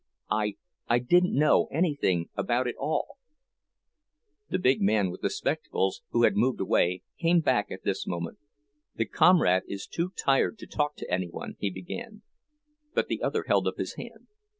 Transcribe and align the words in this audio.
I—I 0.31 0.97
didn't 0.97 1.37
know 1.37 1.67
anything 1.71 2.29
about 2.35 2.65
it 2.65 2.73
all—" 2.79 3.17
The 4.49 4.57
big 4.57 4.81
man 4.81 5.11
with 5.11 5.21
the 5.21 5.29
spectacles, 5.29 6.01
who 6.09 6.23
had 6.23 6.35
moved 6.35 6.59
away, 6.59 7.03
came 7.19 7.39
back 7.39 7.69
at 7.69 7.83
this 7.83 8.07
moment. 8.07 8.39
"The 8.95 9.05
comrade 9.05 9.61
is 9.67 9.85
too 9.85 10.11
tired 10.17 10.57
to 10.57 10.65
talk 10.65 10.95
to 10.95 11.13
any 11.13 11.29
one—" 11.29 11.55
he 11.59 11.69
began; 11.69 12.23
but 12.95 13.09
the 13.09 13.21
other 13.21 13.43
held 13.47 13.67
up 13.67 13.77
his 13.77 13.93
hand. 13.93 14.25